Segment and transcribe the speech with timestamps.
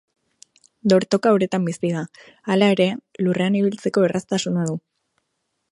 [0.93, 2.01] Dortoka uretan bizi da,
[2.55, 2.89] hala ere,
[3.27, 4.79] lurrean ibiltzeko erraztasuna du.